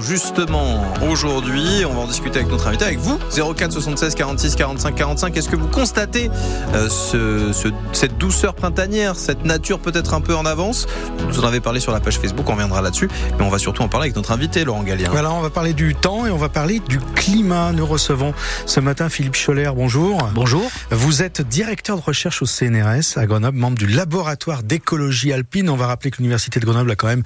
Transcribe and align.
justement 0.00 0.82
aujourd'hui. 1.10 1.84
On 1.88 1.94
va 1.94 2.00
en 2.00 2.06
discuter 2.06 2.40
avec 2.40 2.50
notre 2.50 2.66
invité, 2.68 2.84
avec 2.84 2.98
vous. 2.98 3.18
04 3.30 3.72
76 3.72 4.14
46 4.14 4.56
45 4.56 4.94
45. 4.94 5.36
Est-ce 5.36 5.48
que 5.48 5.56
vous 5.56 5.68
constatez 5.68 6.30
euh, 6.74 6.88
ce, 6.88 7.52
ce, 7.52 7.68
cette 7.92 8.18
douceur 8.18 8.54
printanière, 8.54 9.16
cette 9.16 9.44
nature 9.44 9.80
peut-être 9.80 10.14
un 10.14 10.20
peu 10.20 10.34
en 10.34 10.46
avance? 10.46 10.86
Vous 11.30 11.40
en 11.40 11.48
avez 11.48 11.60
parlé 11.60 11.80
sur 11.80 11.92
la 11.92 12.00
page 12.00 12.18
Facebook, 12.18 12.48
on 12.48 12.52
reviendra 12.52 12.82
là-dessus. 12.82 13.08
Mais 13.38 13.44
on 13.44 13.48
va 13.48 13.58
surtout 13.58 13.82
en 13.82 13.88
parler 13.88 14.06
avec 14.06 14.16
notre 14.16 14.32
invité, 14.32 14.64
Laurent 14.64 14.82
Gallien. 14.82 15.08
Voilà, 15.10 15.32
on 15.32 15.40
va 15.40 15.50
parler 15.50 15.72
du 15.72 15.94
temps 15.94 16.26
et 16.26 16.30
on 16.30 16.36
va 16.36 16.48
parler 16.48 16.80
du 16.88 16.98
climat. 17.14 17.72
Nous 17.72 17.86
recevons 17.86 18.34
ce 18.66 18.80
matin 18.80 19.08
Philippe 19.08 19.36
Scholler. 19.36 19.70
Bonjour. 19.74 20.28
Bonjour. 20.34 20.70
Vous 20.90 21.22
êtes 21.22 21.42
directeur 21.42 21.96
de 21.96 22.02
recherche 22.02 22.42
au 22.42 22.46
CNRS 22.46 23.16
à 23.16 23.26
Grenoble, 23.26 23.58
membre 23.58 23.78
du 23.78 23.86
laboratoire 23.86 24.62
d'écologie 24.62 25.32
alpine. 25.32 25.68
On 25.70 25.76
va 25.76 25.86
rappeler 25.86 26.10
que 26.10 26.18
l'université 26.18 26.60
de 26.60 26.64
Grenoble 26.64 26.90
a 26.90 26.96
quand 26.96 27.08
même 27.08 27.22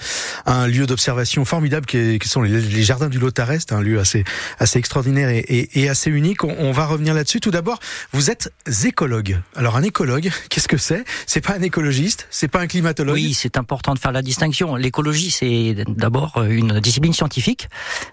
un 0.46 0.66
lieu 0.66 0.86
d'observation 0.86 1.45
formidable 1.45 1.86
qui, 1.86 1.96
est, 1.98 2.18
qui 2.18 2.29
sont 2.29 2.43
les, 2.43 2.61
les, 2.70 2.82
jardins 2.82 3.08
du 3.08 3.18
Lotarest, 3.18 3.72
un 3.72 3.80
lieu 3.80 3.98
assez 3.98 4.25
assez 4.58 4.79
extraordinaire 4.79 5.29
et, 5.29 5.39
et, 5.39 5.82
et 5.82 5.89
assez 5.89 6.11
unique. 6.11 6.44
On, 6.44 6.54
on 6.58 6.72
va 6.72 6.86
revenir 6.86 7.14
là-dessus. 7.14 7.40
Tout 7.40 7.50
d'abord, 7.50 7.79
vous 8.12 8.30
êtes 8.30 8.53
écologue. 8.84 9.40
Alors 9.57 9.76
un 9.76 9.82
écologue, 9.82 10.30
qu'est-ce 10.48 10.68
que 10.68 10.76
c'est? 10.76 11.04
C'est 11.26 11.40
pas 11.40 11.54
un 11.54 11.62
écologiste, 11.62 12.26
c'est 12.30 12.48
pas 12.48 12.61
un 12.61 12.67
climatologue? 12.67 13.14
Oui, 13.14 13.34
c'est 13.34 13.56
important 13.56 13.94
de 13.94 13.98
faire 13.98 14.12
la 14.12 14.22
distinction. 14.22 14.76
L'écologie, 14.76 15.30
c'est 15.30 15.84
d'abord 15.89 16.43
une 16.43 16.80
discipline 16.80 17.12
scientifique. 17.12 17.68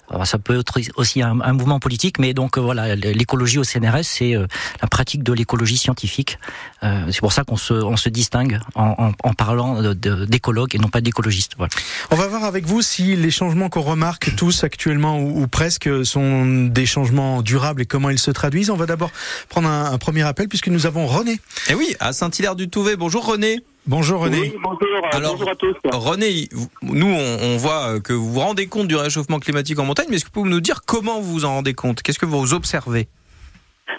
Alors, 0.09 0.25
ça 0.25 0.39
peut 0.39 0.59
être 0.59 0.79
aussi 0.95 1.21
un, 1.21 1.39
un, 1.41 1.53
mouvement 1.53 1.79
politique, 1.79 2.19
mais 2.19 2.33
donc 2.33 2.57
voilà, 2.57 2.95
l'écologie 2.95 3.59
au 3.59 3.63
CNRS, 3.63 4.03
c'est 4.03 4.35
la 4.81 4.87
pratique 4.87 5.23
de 5.23 5.33
l'écologie 5.33 5.77
scientifique. 5.77 6.37
Euh, 6.83 7.07
c'est 7.11 7.19
pour 7.19 7.33
ça 7.33 7.43
qu'on 7.43 7.57
se, 7.57 7.73
on 7.73 7.97
se 7.97 8.09
distingue 8.09 8.59
en, 8.75 8.95
en, 8.97 9.11
en 9.23 9.33
parlant 9.33 9.93
d'écologue 9.93 10.75
et 10.75 10.77
non 10.79 10.89
pas 10.89 11.01
d'écologiste. 11.01 11.53
Voilà. 11.57 11.71
On 12.11 12.15
va 12.15 12.27
voir 12.27 12.43
avec 12.43 12.65
vous 12.65 12.81
si 12.81 13.15
les 13.15 13.31
changements 13.31 13.69
qu'on 13.69 13.81
remarque 13.81 14.35
tous 14.39 14.63
actuellement 14.63 15.19
ou, 15.19 15.41
ou, 15.41 15.47
presque 15.47 15.89
sont 16.05 16.45
des 16.45 16.85
changements 16.85 17.41
durables 17.41 17.81
et 17.81 17.85
comment 17.85 18.09
ils 18.09 18.17
se 18.17 18.31
traduisent. 18.31 18.69
On 18.69 18.77
va 18.77 18.85
d'abord 18.85 19.11
prendre 19.49 19.67
un, 19.67 19.91
un, 19.91 19.97
premier 19.97 20.21
appel 20.21 20.47
puisque 20.47 20.69
nous 20.69 20.85
avons 20.85 21.07
René. 21.07 21.41
Eh 21.69 21.73
oui, 21.73 21.93
à 21.99 22.13
Saint-Hilaire-du-Touvet. 22.13 22.95
Bonjour 22.95 23.25
René. 23.25 23.59
Bonjour 23.85 24.21
René. 24.21 24.39
Oui, 24.39 24.53
bonjour, 24.63 24.87
Alors, 25.11 25.33
bonjour 25.33 25.49
à 25.49 25.55
tous. 25.55 25.75
René, 25.91 26.47
nous 26.81 27.07
on, 27.07 27.37
on, 27.41 27.57
voit 27.57 27.99
que 27.99 28.13
vous 28.13 28.31
vous 28.31 28.39
rendez 28.39 28.67
compte 28.67 28.87
du 28.87 28.95
réchauffement 28.95 29.39
climatique 29.39 29.77
en 29.77 29.83
montagne, 29.83 30.07
mais 30.09 30.15
est-ce 30.15 30.23
que 30.23 30.29
vous 30.29 30.43
pouvez 30.43 30.49
nous 30.49 30.61
dire 30.61 30.83
comment 30.85 31.19
vous 31.19 31.33
vous 31.33 31.45
en 31.45 31.55
rendez 31.55 31.73
compte? 31.73 32.01
Qu'est-ce 32.01 32.19
que 32.19 32.25
vous 32.25 32.53
observez? 32.53 33.09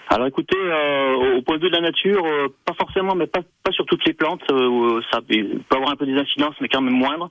Alors 0.09 0.27
écoutez, 0.27 0.57
euh, 0.57 1.37
au 1.37 1.41
point 1.41 1.57
de 1.57 1.63
vue 1.63 1.69
de 1.69 1.75
la 1.75 1.81
nature, 1.81 2.25
euh, 2.25 2.47
pas 2.65 2.73
forcément, 2.73 3.15
mais 3.15 3.27
pas, 3.27 3.41
sur 3.71 3.85
toutes 3.85 4.05
les 4.05 4.13
plantes. 4.13 4.41
Euh, 4.51 4.99
ça 5.11 5.19
peut 5.21 5.35
avoir 5.73 5.91
un 5.91 5.95
peu 5.95 6.05
des 6.05 6.17
incidences, 6.17 6.55
mais 6.59 6.67
quand 6.67 6.81
même 6.81 6.93
moindre. 6.93 7.29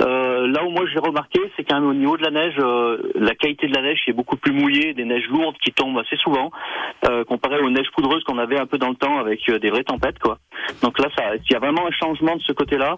Euh, 0.00 0.46
là 0.46 0.64
où 0.64 0.70
moi 0.70 0.84
j'ai 0.92 1.00
remarqué, 1.00 1.40
c'est 1.56 1.64
quand 1.64 1.80
même 1.80 1.88
au 1.88 1.94
niveau 1.94 2.16
de 2.16 2.22
la 2.22 2.30
neige, 2.30 2.54
euh, 2.58 2.98
la 3.16 3.34
qualité 3.34 3.66
de 3.66 3.74
la 3.74 3.82
neige 3.82 4.00
est 4.06 4.12
beaucoup 4.12 4.36
plus 4.36 4.52
mouillée, 4.52 4.94
des 4.94 5.04
neiges 5.04 5.28
lourdes 5.28 5.56
qui 5.58 5.72
tombent 5.72 5.98
assez 5.98 6.16
souvent, 6.16 6.50
comparé 7.26 7.58
aux 7.60 7.70
neiges 7.70 7.90
poudreuses 7.92 8.22
qu'on 8.24 8.38
avait 8.38 8.58
un 8.58 8.66
peu 8.66 8.78
dans 8.78 8.90
le 8.90 8.94
temps 8.94 9.18
avec 9.18 9.50
des 9.50 9.70
vraies 9.70 9.84
tempêtes, 9.84 10.18
quoi. 10.18 10.38
Donc 10.82 10.98
là, 10.98 11.08
ça, 11.16 11.34
il 11.36 11.52
y 11.52 11.54
a 11.54 11.58
vraiment 11.58 11.86
un 11.86 11.90
changement 11.92 12.36
de 12.36 12.42
ce 12.42 12.52
côté-là, 12.52 12.96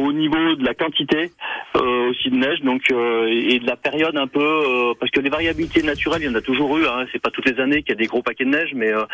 au 0.00 0.12
niveau 0.12 0.54
de 0.56 0.64
la 0.64 0.74
quantité 0.74 1.32
aussi 1.74 2.30
de 2.30 2.36
neige, 2.36 2.60
donc 2.62 2.82
et 2.90 3.58
de 3.58 3.66
la 3.66 3.76
période 3.76 4.16
un 4.16 4.26
peu, 4.26 4.94
parce 4.98 5.10
que 5.10 5.20
les 5.20 5.30
variabilités 5.30 5.82
naturelles, 5.82 6.22
il 6.22 6.26
y 6.26 6.28
en 6.28 6.34
a 6.34 6.40
toujours 6.40 6.76
eu. 6.78 6.86
Hein, 6.86 7.06
c'est 7.12 7.20
pas 7.20 7.30
toutes 7.30 7.48
les 7.48 7.60
années 7.60 7.82
qu'il 7.82 7.90
y 7.90 7.92
a 7.92 7.96
des 7.96 8.06
gros 8.06 8.22
paquets 8.22 8.44
de 8.44 8.50
neige, 8.50 8.70
mais 8.74 8.92
euh, 8.92 9.04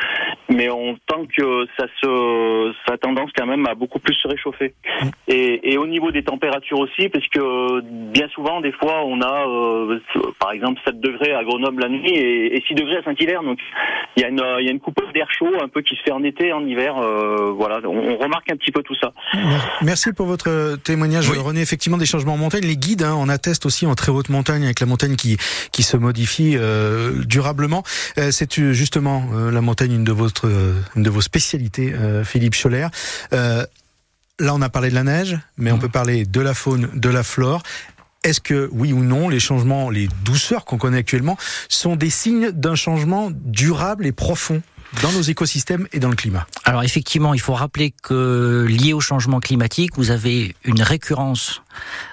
mais 0.51 0.71
on 0.71 0.95
sent 0.95 1.29
que 1.37 1.67
ça 1.79 1.87
se 2.01 2.73
ça 2.87 2.95
a 2.95 2.99
tendance 2.99 3.31
quand 3.37 3.47
même 3.47 3.67
à 3.67 3.75
beaucoup 3.75 3.99
plus 3.99 4.15
se 4.15 4.29
réchauffer. 4.29 4.75
Et, 5.29 5.73
et 5.73 5.79
au 5.79 5.87
niveau 5.87 6.11
des 6.11 6.23
températures 6.23 6.79
aussi, 6.79 7.09
parce 7.09 7.27
que 7.29 7.81
bien 7.81 8.29
souvent, 8.29 8.61
des 8.61 8.73
fois, 8.73 9.05
on 9.05 9.21
a 9.21 9.49
euh, 9.49 10.01
par 10.39 10.53
exemple 10.53 10.81
7 10.85 11.01
degrés 11.01 11.33
à 11.33 11.45
Grenoble 11.45 11.83
la 11.83 11.89
nuit 11.89 12.11
et, 12.11 12.57
et 12.57 12.65
6 12.67 12.75
degrés 12.75 12.99
à 12.99 13.03
Saint-Hilaire, 13.03 13.43
donc 13.43 13.59
il 14.17 14.23
y 14.23 14.25
a 14.25 14.29
une 14.29 14.43
il 14.61 14.67
y 14.67 14.69
a 14.69 14.73
une 14.73 14.81
coupe 14.81 15.01
d'air 15.15 15.27
chaud 15.31 15.51
un 15.63 15.69
peu 15.69 15.83
qui 15.83 15.97
se 15.97 16.03
fait 16.03 16.13
en 16.13 16.23
été, 16.23 16.53
en 16.53 16.65
hiver. 16.65 16.97
Euh, 16.99 17.53
voilà, 17.53 17.81
on, 17.85 17.89
on, 17.89 18.17
remarque 18.17 18.51
un 18.51 18.57
petit 18.57 18.71
peu 18.71 18.83
tout 18.83 18.95
ça. 18.95 19.13
Merci 19.83 20.13
pour 20.13 20.27
votre 20.27 20.77
témoignage, 20.83 21.29
oui. 21.31 21.39
René. 21.39 21.61
Effectivement, 21.61 21.99
des 21.99 22.07
changements 22.07 22.35
en 22.35 22.39
montagne. 22.39 22.63
Les 22.65 22.77
guides, 22.77 23.03
hein, 23.03 23.15
on 23.19 23.29
atteste 23.29 23.67
aussi 23.67 23.87
en 23.87 23.95
très 23.95 24.13
haute 24.13 24.29
montagne 24.29 24.65
avec 24.65 24.81
la 24.81 24.87
montagne 24.87 25.17
qui 25.17 25.37
qui 25.73 25.83
se 25.83 25.97
modifie 25.97 26.57
euh, 26.57 27.25
durablement. 27.25 27.83
Euh, 28.19 28.31
C'est 28.31 28.73
justement 28.73 29.25
euh, 29.35 29.51
la 29.51 29.61
montagne 29.61 29.93
une 29.93 30.05
de, 30.05 30.13
votre, 30.43 30.55
euh, 30.55 30.81
une 30.97 31.03
de 31.03 31.11
vos 31.11 31.21
spécialités, 31.21 31.93
euh, 31.95 32.25
Philippe 32.25 32.55
Scholler. 32.55 32.89
là, 33.33 34.55
on 34.55 34.63
a 34.63 34.71
parlé 34.71 34.89
de 34.89 34.95
la 34.95 35.05
neige, 35.05 35.39
mais 35.59 35.71
mmh. 35.71 35.75
on 35.75 35.79
peut 35.79 35.89
parler 35.91 36.25
de 36.25 36.41
la 36.41 36.55
faune, 36.55 36.89
de 36.95 37.09
la 37.11 37.23
flore. 37.23 37.63
Est-ce 38.23 38.41
que, 38.41 38.71
oui 38.73 38.95
ou 38.95 39.03
non, 39.03 39.29
les 39.29 39.41
changements, 39.41 39.91
les 39.91 40.09
douceurs 40.25 40.65
qu'on 40.65 40.79
connaît 40.79 40.99
actuellement, 40.99 41.37
sont 41.69 41.95
des 41.95 42.09
signes 42.09 42.51
d'un 42.51 42.75
changement 42.75 43.31
durable 43.31 44.07
et 44.07 44.13
profond? 44.13 44.63
Dans 45.03 45.13
nos 45.13 45.23
écosystèmes 45.23 45.87
et 45.93 46.01
dans 46.01 46.09
le 46.09 46.17
climat 46.17 46.47
Alors 46.65 46.83
effectivement, 46.83 47.33
il 47.35 47.41
faut 47.41 47.55
rappeler 47.55 47.95
que 48.03 48.67
lié 48.69 48.93
au 48.93 49.01
changement 49.01 49.41
climatique, 49.41 49.93
vous 49.97 50.11
avez 50.11 50.55
une 50.65 50.83
récurrence, 50.83 51.63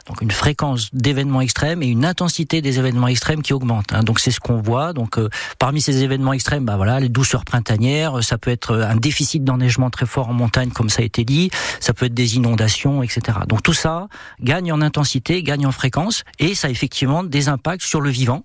donc 0.08 0.22
une 0.22 0.32
fréquence 0.32 0.94
d'événements 0.94 1.42
extrêmes 1.42 1.82
et 1.82 1.88
une 1.88 2.06
intensité 2.06 2.62
des 2.62 2.80
événements 2.80 3.08
extrêmes 3.08 3.42
qui 3.42 3.54
augmente. 3.54 3.94
Hein. 3.94 4.04
Donc 4.04 4.20
c'est 4.20 4.32
ce 4.32 4.40
qu'on 4.40 4.62
voit. 4.62 4.94
Donc 4.94 5.18
euh, 5.18 5.30
parmi 5.60 5.82
ces 5.82 6.04
événements 6.04 6.34
extrêmes, 6.34 6.66
bah 6.66 6.78
voilà, 6.78 7.00
les 7.00 7.10
douceurs 7.10 7.46
printanières, 7.46 8.24
ça 8.24 8.38
peut 8.38 8.52
être 8.52 8.76
un 8.76 8.96
déficit 8.96 9.44
d'enneigement 9.44 9.90
très 9.90 10.06
fort 10.06 10.30
en 10.30 10.34
montagne, 10.34 10.70
comme 10.70 10.90
ça 10.90 11.02
a 11.02 11.06
été 11.06 11.24
dit. 11.24 11.50
Ça 11.80 11.94
peut 11.94 12.06
être 12.06 12.14
des 12.14 12.36
inondations, 12.36 13.02
etc. 13.02 13.40
Donc 13.48 13.64
tout 13.64 13.74
ça 13.74 14.08
gagne 14.42 14.72
en 14.72 14.82
intensité, 14.82 15.42
gagne 15.42 15.66
en 15.66 15.72
fréquence, 15.72 16.24
et 16.40 16.56
ça 16.56 16.68
a 16.68 16.72
effectivement 16.72 17.24
des 17.24 17.50
impacts 17.50 17.84
sur 17.84 18.02
le 18.02 18.10
vivant 18.10 18.44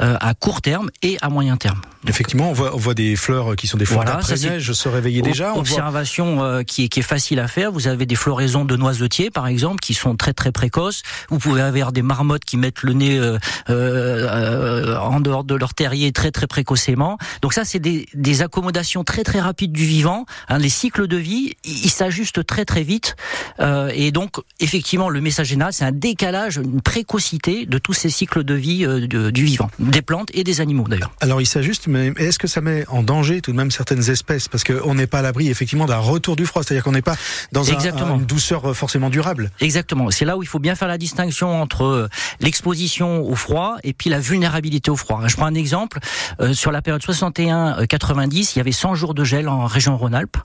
euh, 0.00 0.16
à 0.20 0.34
court 0.34 0.62
terme 0.62 0.90
et 1.02 1.16
à 1.22 1.28
moyen 1.28 1.56
terme. 1.56 1.80
Effectivement, 2.08 2.50
on 2.50 2.52
voit, 2.52 2.74
on 2.74 2.78
voit 2.78 2.94
des 2.94 3.16
fleurs 3.16 3.56
qui 3.56 3.66
sont 3.66 3.78
des 3.78 3.84
fleurs 3.84 4.04
voilà, 4.04 4.18
d'après-neige 4.18 4.72
se 4.72 4.88
réveiller 4.88 5.22
déjà. 5.22 5.52
On 5.54 5.60
observation 5.60 6.36
voit... 6.36 6.44
euh, 6.44 6.62
qui, 6.62 6.84
est, 6.84 6.88
qui 6.88 7.00
est 7.00 7.02
facile 7.02 7.40
à 7.40 7.48
faire. 7.48 7.72
Vous 7.72 7.88
avez 7.88 8.06
des 8.06 8.14
floraisons 8.14 8.64
de 8.64 8.76
noisetiers, 8.76 9.30
par 9.30 9.46
exemple, 9.46 9.80
qui 9.80 9.94
sont 9.94 10.16
très 10.16 10.32
très 10.32 10.52
précoces. 10.52 11.02
Vous 11.30 11.38
pouvez 11.38 11.62
avoir 11.62 11.92
des 11.92 12.02
marmottes 12.02 12.44
qui 12.44 12.56
mettent 12.56 12.82
le 12.82 12.92
nez 12.92 13.18
euh, 13.18 13.38
euh, 13.70 14.96
en 14.96 15.20
dehors 15.20 15.44
de 15.44 15.54
leur 15.54 15.74
terrier 15.74 16.12
très 16.12 16.30
très 16.30 16.46
précocement. 16.46 17.18
Donc 17.42 17.52
ça, 17.52 17.64
c'est 17.64 17.78
des, 17.78 18.06
des, 18.14 18.42
accommodations 18.42 19.02
très 19.04 19.24
très 19.24 19.40
rapides 19.40 19.72
du 19.72 19.84
vivant. 19.84 20.26
Hein, 20.48 20.58
les 20.58 20.68
cycles 20.68 21.06
de 21.08 21.16
vie, 21.16 21.54
ils 21.64 21.90
s'ajustent 21.90 22.44
très 22.46 22.64
très 22.64 22.82
vite. 22.82 23.16
Euh, 23.60 23.90
et 23.94 24.12
donc, 24.12 24.36
effectivement, 24.60 25.08
le 25.08 25.20
message 25.20 25.48
général, 25.48 25.72
c'est 25.72 25.84
un 25.84 25.92
décalage, 25.92 26.58
une 26.58 26.80
précocité 26.80 27.66
de 27.66 27.78
tous 27.78 27.92
ces 27.92 28.10
cycles 28.10 28.44
de 28.44 28.54
vie 28.54 28.86
du 29.08 29.45
vivant, 29.46 29.70
des 29.78 30.02
plantes 30.02 30.28
et 30.34 30.44
des 30.44 30.60
animaux 30.60 30.86
d'ailleurs. 30.88 31.12
Alors, 31.20 31.40
il 31.40 31.46
s'ajuste, 31.46 31.86
mais 31.86 32.12
est-ce 32.16 32.38
que 32.38 32.46
ça 32.46 32.60
met 32.60 32.84
en 32.88 33.02
danger 33.02 33.40
tout 33.40 33.52
de 33.52 33.56
même 33.56 33.70
certaines 33.70 34.10
espèces? 34.10 34.48
Parce 34.48 34.64
qu'on 34.64 34.94
n'est 34.94 35.06
pas 35.06 35.20
à 35.20 35.22
l'abri 35.22 35.48
effectivement 35.48 35.86
d'un 35.86 35.98
retour 35.98 36.36
du 36.36 36.46
froid, 36.46 36.62
c'est-à-dire 36.62 36.84
qu'on 36.84 36.92
n'est 36.92 37.02
pas 37.02 37.16
dans 37.52 37.70
un, 37.70 37.74
un, 37.74 38.18
une 38.18 38.26
douceur 38.26 38.76
forcément 38.76 39.10
durable. 39.10 39.50
Exactement. 39.60 40.10
C'est 40.10 40.24
là 40.24 40.36
où 40.36 40.42
il 40.42 40.48
faut 40.48 40.58
bien 40.58 40.74
faire 40.74 40.88
la 40.88 40.98
distinction 40.98 41.60
entre 41.60 42.08
l'exposition 42.40 43.22
au 43.22 43.34
froid 43.34 43.76
et 43.82 43.92
puis 43.92 44.10
la 44.10 44.20
vulnérabilité 44.20 44.90
au 44.90 44.96
froid. 44.96 45.22
Je 45.26 45.36
prends 45.36 45.46
un 45.46 45.54
exemple. 45.54 45.98
Euh, 46.40 46.52
sur 46.52 46.72
la 46.72 46.82
période 46.82 47.02
61-90, 47.02 48.52
il 48.54 48.58
y 48.58 48.60
avait 48.60 48.72
100 48.72 48.94
jours 48.94 49.14
de 49.14 49.24
gel 49.24 49.48
en 49.48 49.66
région 49.66 49.96
Rhône-Alpes. 49.96 50.36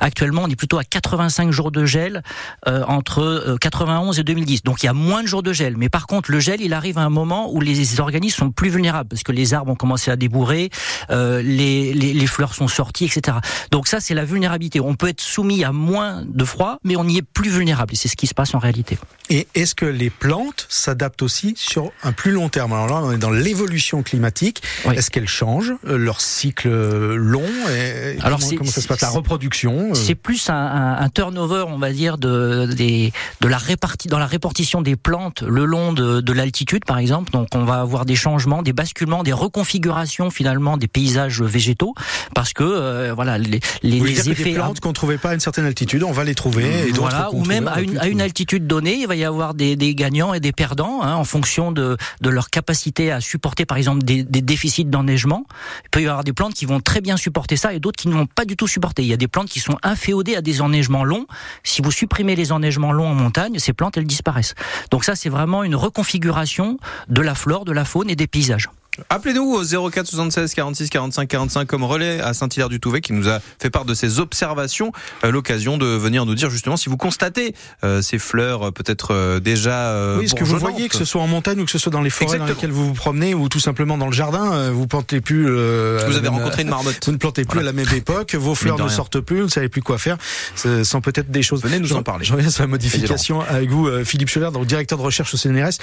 Actuellement, 0.00 0.42
on 0.44 0.48
est 0.48 0.56
plutôt 0.56 0.78
à 0.78 0.84
85 0.84 1.50
jours 1.50 1.70
de 1.70 1.84
gel 1.84 2.22
euh, 2.66 2.84
entre 2.86 3.20
euh, 3.22 3.56
91 3.60 4.18
et 4.18 4.24
2010. 4.24 4.62
Donc 4.62 4.82
il 4.82 4.86
y 4.86 4.88
a 4.88 4.92
moins 4.92 5.22
de 5.22 5.28
jours 5.28 5.42
de 5.42 5.52
gel. 5.52 5.76
Mais 5.76 5.88
par 5.88 6.06
contre, 6.06 6.30
le 6.30 6.40
gel, 6.40 6.60
il 6.60 6.72
arrive 6.72 6.98
à 6.98 7.02
un 7.02 7.10
moment 7.10 7.52
où 7.52 7.60
les 7.60 8.00
organismes 8.00 8.38
sont 8.38 8.47
plus 8.50 8.70
vulnérables 8.70 9.08
parce 9.08 9.22
que 9.22 9.32
les 9.32 9.54
arbres 9.54 9.72
ont 9.72 9.76
commencé 9.76 10.10
à 10.10 10.16
débourrer, 10.16 10.70
euh, 11.10 11.42
les, 11.42 11.92
les, 11.94 12.12
les, 12.12 12.26
fleurs 12.26 12.54
sont 12.54 12.68
sorties, 12.68 13.04
etc. 13.04 13.38
Donc 13.70 13.88
ça, 13.88 14.00
c'est 14.00 14.14
la 14.14 14.24
vulnérabilité. 14.24 14.80
On 14.80 14.94
peut 14.94 15.08
être 15.08 15.20
soumis 15.20 15.64
à 15.64 15.72
moins 15.72 16.24
de 16.26 16.44
froid, 16.44 16.78
mais 16.84 16.96
on 16.96 17.06
y 17.06 17.18
est 17.18 17.22
plus 17.22 17.50
vulnérable. 17.50 17.94
Et 17.94 17.96
c'est 17.96 18.08
ce 18.08 18.16
qui 18.16 18.26
se 18.26 18.34
passe 18.34 18.54
en 18.54 18.58
réalité. 18.58 18.98
Et 19.30 19.46
est-ce 19.54 19.74
que 19.74 19.86
les 19.86 20.10
plantes 20.10 20.66
s'adaptent 20.68 21.22
aussi 21.22 21.54
sur 21.56 21.92
un 22.02 22.12
plus 22.12 22.32
long 22.32 22.48
terme? 22.48 22.72
Alors 22.72 22.86
là, 22.86 23.00
on 23.02 23.12
est 23.12 23.18
dans 23.18 23.30
l'évolution 23.30 24.02
climatique. 24.02 24.62
Oui. 24.86 24.94
Est-ce 24.96 25.10
qu'elles 25.10 25.28
changent 25.28 25.74
euh, 25.86 25.96
leur 25.96 26.20
cycle 26.20 26.68
long 26.68 27.42
et 27.70 28.18
Alors 28.22 28.38
comment, 28.38 28.50
comment 28.58 28.70
ça 28.70 28.80
se 28.80 28.88
passe? 28.88 29.02
La 29.02 29.10
reproduction 29.10 29.94
C'est 29.94 30.14
plus 30.14 30.48
un, 30.50 30.54
un, 30.54 30.98
un, 30.98 31.08
turnover, 31.08 31.64
on 31.68 31.78
va 31.78 31.92
dire, 31.92 32.18
de, 32.18 32.66
des, 32.66 33.12
de 33.40 33.48
la 33.48 33.58
répartie 33.58 34.08
dans 34.08 34.18
la 34.18 34.26
répartition 34.26 34.82
des 34.82 34.96
plantes 34.96 35.42
le 35.42 35.64
long 35.64 35.92
de, 35.92 36.20
de 36.20 36.32
l'altitude, 36.32 36.84
par 36.84 36.98
exemple. 36.98 37.30
Donc, 37.32 37.48
on 37.54 37.64
va 37.64 37.80
avoir 37.80 38.04
des 38.04 38.16
changements 38.16 38.37
changements, 38.38 38.62
des 38.62 38.72
basculements, 38.72 39.24
des 39.24 39.32
reconfigurations 39.32 40.30
finalement 40.30 40.76
des 40.76 40.86
paysages 40.86 41.42
végétaux, 41.42 41.94
parce 42.34 42.52
que 42.52 43.10
voilà 43.12 43.36
les, 43.36 43.60
les, 43.82 43.98
les 43.98 44.30
effets 44.30 44.44
des 44.44 44.54
plantes 44.54 44.78
qu'on 44.78 44.92
trouvait 44.92 45.18
pas 45.18 45.30
à 45.30 45.34
une 45.34 45.40
certaine 45.40 45.64
altitude, 45.64 46.04
on 46.04 46.12
va 46.12 46.22
les 46.22 46.36
trouver, 46.36 46.88
et 46.88 46.92
voilà, 46.92 47.30
ou 47.32 47.44
même 47.44 47.66
à 47.66 47.80
une, 47.80 47.98
à 47.98 48.06
une 48.06 48.20
altitude 48.20 48.66
donnée, 48.66 48.94
il 49.00 49.08
va 49.08 49.16
y 49.16 49.24
avoir 49.24 49.54
des, 49.54 49.74
des 49.74 49.94
gagnants 49.96 50.34
et 50.34 50.40
des 50.40 50.52
perdants 50.52 51.02
hein, 51.02 51.14
en 51.16 51.24
fonction 51.24 51.72
de, 51.72 51.96
de 52.20 52.30
leur 52.30 52.48
capacité 52.50 53.10
à 53.10 53.20
supporter 53.20 53.66
par 53.66 53.76
exemple 53.76 54.04
des, 54.04 54.22
des 54.22 54.40
déficits 54.40 54.84
d'enneigement. 54.84 55.44
Il 55.86 55.90
peut 55.90 56.02
y 56.02 56.06
avoir 56.06 56.22
des 56.22 56.32
plantes 56.32 56.54
qui 56.54 56.64
vont 56.64 56.80
très 56.80 57.00
bien 57.00 57.16
supporter 57.16 57.56
ça 57.56 57.74
et 57.74 57.80
d'autres 57.80 58.00
qui 58.00 58.08
ne 58.08 58.14
vont 58.14 58.26
pas 58.26 58.44
du 58.44 58.56
tout 58.56 58.68
supporter. 58.68 59.02
Il 59.02 59.08
y 59.08 59.12
a 59.12 59.16
des 59.16 59.26
plantes 59.26 59.48
qui 59.48 59.58
sont 59.58 59.78
inféodées 59.82 60.36
à 60.36 60.42
des 60.42 60.62
enneigements 60.62 61.04
longs. 61.04 61.26
Si 61.64 61.82
vous 61.82 61.90
supprimez 61.90 62.36
les 62.36 62.52
enneigements 62.52 62.92
longs 62.92 63.08
en 63.08 63.14
montagne, 63.14 63.58
ces 63.58 63.72
plantes 63.72 63.96
elles 63.96 64.06
disparaissent. 64.06 64.54
Donc 64.92 65.04
ça 65.04 65.16
c'est 65.16 65.28
vraiment 65.28 65.64
une 65.64 65.74
reconfiguration 65.74 66.78
de 67.08 67.20
la 67.20 67.34
flore, 67.34 67.64
de 67.64 67.72
la 67.72 67.84
faune 67.84 68.10
et 68.10 68.16
des 68.18 68.26
paysages. 68.26 68.68
Appelez-nous 69.10 69.54
au 69.54 69.90
04 69.90 70.06
76 70.06 70.54
46 70.54 70.90
45 70.90 71.28
45 71.28 71.66
comme 71.66 71.84
relais 71.84 72.20
à 72.20 72.34
Saint-Hilaire-du-Touvet 72.34 73.00
qui 73.00 73.12
nous 73.12 73.28
a 73.28 73.40
fait 73.60 73.70
part 73.70 73.84
de 73.84 73.94
ses 73.94 74.18
observations. 74.18 74.92
Euh, 75.24 75.30
l'occasion 75.30 75.78
de 75.78 75.86
venir 75.86 76.26
nous 76.26 76.34
dire 76.34 76.50
justement 76.50 76.76
si 76.76 76.88
vous 76.88 76.96
constatez 76.96 77.54
euh, 77.84 78.02
ces 78.02 78.18
fleurs 78.18 78.68
euh, 78.68 78.70
peut-être 78.70 79.38
déjà. 79.38 80.16
oui, 80.18 80.24
est-ce 80.24 80.34
que 80.34 80.44
vous 80.44 80.58
voyez 80.58 80.88
que 80.88 80.96
ce 80.96 81.04
soit 81.04 81.22
en 81.22 81.26
montagne 81.26 81.60
ou 81.60 81.64
que 81.64 81.70
ce 81.70 81.78
soit 81.78 81.92
dans 81.92 82.00
les 82.00 82.10
forêts 82.10 82.38
dans 82.38 82.46
lesquelles 82.46 82.70
vous 82.70 82.88
vous 82.88 82.94
promenez 82.94 83.34
ou 83.34 83.48
tout 83.48 83.60
simplement 83.60 83.98
dans 83.98 84.06
le 84.06 84.12
jardin, 84.12 84.70
vous 84.70 84.86
plantez 84.86 85.20
plus. 85.20 85.44
vous 85.44 86.16
avez 86.16 86.28
rencontré 86.28 86.62
une 86.62 86.68
marmotte. 86.68 87.04
Vous 87.04 87.12
ne 87.12 87.16
plantez 87.16 87.44
plus 87.44 87.60
à 87.60 87.62
la 87.62 87.72
même 87.72 87.88
époque, 87.94 88.34
vos 88.34 88.54
fleurs 88.54 88.78
ne 88.78 88.88
sortent 88.88 89.20
plus, 89.20 89.38
vous 89.38 89.46
ne 89.46 89.50
savez 89.50 89.68
plus 89.68 89.82
quoi 89.82 89.98
faire. 89.98 90.18
Ce 90.56 90.84
sont 90.84 91.00
peut-être 91.00 91.30
des 91.30 91.42
choses. 91.42 91.62
Venez 91.62 91.78
nous 91.78 91.92
en 91.92 92.02
parler. 92.02 92.24
Je 92.24 92.32
reviens 92.32 92.50
sur 92.50 92.62
la 92.62 92.68
modification 92.68 93.40
avec 93.40 93.70
vous, 93.70 93.88
Philippe 94.04 94.28
Scholler, 94.28 94.50
donc 94.52 94.66
directeur 94.66 94.98
de 94.98 95.02
recherche 95.04 95.32
au 95.34 95.36
CNRS. 95.36 95.78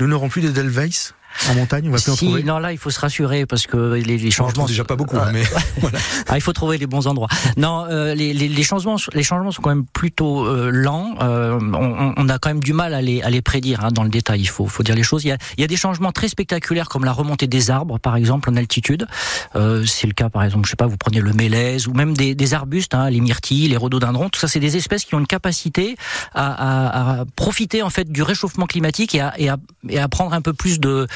Nous 0.00 0.06
n'aurons 0.06 0.28
plus 0.28 0.42
d'Edelweiss 0.42 1.14
en 1.50 1.54
montagne, 1.54 1.88
on 1.88 1.92
va 1.92 1.96
plus 1.96 2.04
si, 2.04 2.10
en 2.10 2.16
trouver. 2.16 2.42
Non, 2.42 2.58
là, 2.58 2.72
il 2.72 2.78
faut 2.78 2.90
se 2.90 3.00
rassurer 3.00 3.46
parce 3.46 3.66
que 3.66 3.94
les, 3.94 4.18
les 4.18 4.30
changements. 4.30 4.66
déjà 4.66 4.84
pas 4.84 4.96
beaucoup, 4.96 5.16
mais 5.32 5.42
voilà. 5.80 5.98
ah, 6.28 6.36
il 6.36 6.40
faut 6.40 6.52
trouver 6.52 6.78
les 6.78 6.86
bons 6.86 7.06
endroits. 7.06 7.28
Non, 7.56 7.86
euh, 7.88 8.14
les, 8.14 8.32
les, 8.32 8.48
les, 8.48 8.62
changements, 8.62 8.96
les 9.12 9.22
changements 9.22 9.50
sont 9.50 9.62
quand 9.62 9.70
même 9.70 9.86
plutôt 9.86 10.46
euh, 10.46 10.70
lents. 10.70 11.14
Euh, 11.20 11.58
on, 11.60 12.14
on, 12.16 12.28
a 12.28 12.38
quand 12.38 12.50
même 12.50 12.62
du 12.62 12.72
mal 12.72 12.94
à 12.94 13.02
les, 13.02 13.22
à 13.22 13.30
les 13.30 13.42
prédire 13.42 13.84
hein, 13.84 13.90
dans 13.92 14.02
le 14.02 14.10
détail. 14.10 14.40
Il 14.40 14.48
faut, 14.48 14.66
faut 14.66 14.82
dire 14.82 14.94
les 14.94 15.02
choses. 15.02 15.24
Il 15.24 15.28
y, 15.28 15.32
a, 15.32 15.38
il 15.56 15.60
y 15.60 15.64
a 15.64 15.66
des 15.66 15.76
changements 15.76 16.12
très 16.12 16.28
spectaculaires 16.28 16.88
comme 16.88 17.04
la 17.04 17.12
remontée 17.12 17.46
des 17.46 17.70
arbres, 17.70 17.98
par 17.98 18.16
exemple, 18.16 18.50
en 18.50 18.56
altitude. 18.56 19.06
Euh, 19.56 19.84
c'est 19.86 20.06
le 20.06 20.12
cas, 20.12 20.28
par 20.28 20.44
exemple, 20.44 20.66
je 20.66 20.70
sais 20.70 20.76
pas, 20.76 20.86
vous 20.86 20.96
prenez 20.96 21.20
le 21.20 21.32
mélèze 21.32 21.88
ou 21.88 21.92
même 21.92 22.16
des, 22.16 22.34
des 22.34 22.54
arbustes, 22.54 22.94
hein, 22.94 23.10
les 23.10 23.20
myrtilles, 23.20 23.68
les 23.68 23.76
rhododendrons. 23.76 24.28
Tout 24.28 24.40
ça, 24.40 24.48
c'est 24.48 24.60
des 24.60 24.76
espèces 24.76 25.04
qui 25.04 25.14
ont 25.14 25.20
une 25.20 25.26
capacité 25.26 25.96
à, 26.34 26.52
à, 26.52 27.20
à, 27.20 27.24
profiter 27.36 27.82
en 27.82 27.90
fait 27.90 28.10
du 28.10 28.22
réchauffement 28.22 28.66
climatique 28.66 29.14
et 29.14 29.20
à, 29.20 29.34
et 29.38 29.48
à, 29.48 29.56
et 29.88 29.98
à 29.98 30.08
prendre 30.08 30.32
un 30.32 30.40
peu 30.40 30.52
plus 30.52 30.80
de 30.80 31.06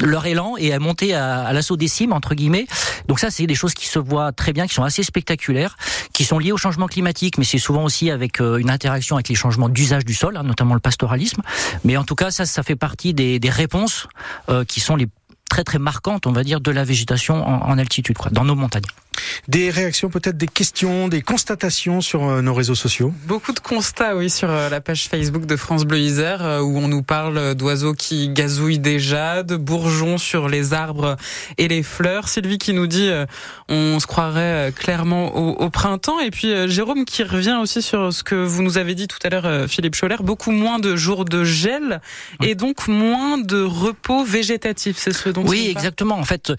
leur 0.00 0.26
élan 0.26 0.54
et 0.58 0.72
à 0.72 0.78
monter 0.78 1.14
à, 1.14 1.52
l'assaut 1.52 1.76
des 1.76 1.88
cimes 1.88 2.12
entre 2.12 2.34
guillemets. 2.34 2.66
Donc 3.08 3.20
ça, 3.20 3.30
c'est 3.30 3.46
des 3.46 3.54
choses 3.54 3.74
qui 3.74 3.86
se 3.86 3.98
voient 3.98 4.32
très 4.32 4.52
bien, 4.52 4.66
qui 4.66 4.74
sont 4.74 4.82
assez 4.82 5.02
spectaculaires, 5.02 5.76
qui 6.12 6.24
sont 6.24 6.38
liées 6.38 6.52
au 6.52 6.56
changement 6.56 6.86
climatique, 6.86 7.38
mais 7.38 7.44
c'est 7.44 7.58
souvent 7.58 7.84
aussi 7.84 8.10
avec 8.10 8.40
euh, 8.40 8.58
une 8.58 8.70
interaction 8.70 9.16
avec 9.16 9.28
les 9.28 9.34
changements 9.34 9.68
d'usage 9.68 10.04
du 10.04 10.14
sol, 10.14 10.36
hein, 10.36 10.42
notamment 10.42 10.74
le 10.74 10.80
pastoralisme. 10.80 11.42
Mais 11.84 11.96
en 11.96 12.04
tout 12.04 12.14
cas, 12.14 12.30
ça, 12.30 12.46
ça 12.46 12.62
fait 12.62 12.76
partie 12.76 13.14
des, 13.14 13.38
des 13.38 13.50
réponses 13.50 14.06
euh, 14.48 14.64
qui 14.64 14.80
sont 14.80 14.96
les 14.96 15.08
très 15.50 15.64
très 15.64 15.78
marquantes, 15.78 16.26
on 16.26 16.32
va 16.32 16.42
dire, 16.42 16.60
de 16.60 16.70
la 16.70 16.84
végétation 16.84 17.46
en, 17.46 17.70
en 17.70 17.78
altitude, 17.78 18.16
quoi, 18.16 18.30
dans 18.30 18.44
nos 18.44 18.54
montagnes. 18.54 18.82
Des 19.48 19.70
réactions, 19.70 20.08
peut-être 20.08 20.36
des 20.36 20.48
questions, 20.48 21.08
des 21.08 21.22
constatations 21.22 22.00
sur 22.00 22.24
euh, 22.24 22.40
nos 22.40 22.54
réseaux 22.54 22.74
sociaux? 22.74 23.12
Beaucoup 23.26 23.52
de 23.52 23.60
constats, 23.60 24.16
oui, 24.16 24.30
sur 24.30 24.50
euh, 24.50 24.68
la 24.68 24.80
page 24.80 25.08
Facebook 25.08 25.46
de 25.46 25.56
France 25.56 25.84
Bleu 25.84 25.98
Isère, 25.98 26.44
euh, 26.44 26.60
où 26.60 26.78
on 26.78 26.88
nous 26.88 27.02
parle 27.02 27.54
d'oiseaux 27.54 27.94
qui 27.94 28.28
gazouillent 28.30 28.78
déjà, 28.78 29.42
de 29.42 29.56
bourgeons 29.56 30.18
sur 30.18 30.48
les 30.48 30.72
arbres 30.72 31.16
et 31.58 31.68
les 31.68 31.82
fleurs. 31.82 32.28
Sylvie 32.28 32.58
qui 32.58 32.72
nous 32.72 32.86
dit, 32.86 33.10
on 33.68 33.98
se 34.00 34.06
croirait 34.06 34.72
clairement 34.76 35.36
au, 35.36 35.52
au 35.62 35.70
printemps. 35.70 36.20
Et 36.20 36.30
puis 36.30 36.52
Jérôme 36.68 37.04
qui 37.04 37.22
revient 37.22 37.58
aussi 37.60 37.82
sur 37.82 38.12
ce 38.12 38.22
que 38.22 38.34
vous 38.34 38.62
nous 38.62 38.78
avez 38.78 38.94
dit 38.94 39.08
tout 39.08 39.18
à 39.24 39.28
l'heure, 39.28 39.68
Philippe 39.68 39.94
Scholler, 39.94 40.16
beaucoup 40.20 40.50
moins 40.50 40.78
de 40.78 40.96
jours 40.96 41.24
de 41.24 41.44
gel 41.44 42.00
et 42.42 42.54
donc 42.54 42.88
moins 42.88 43.38
de 43.38 43.62
repos 43.62 44.24
végétatif. 44.24 44.96
C'est 44.98 45.12
ce 45.12 45.28
dont 45.28 45.44
Oui, 45.46 45.68
exactement. 45.70 46.16
En 46.16 46.24
fait, 46.24 46.52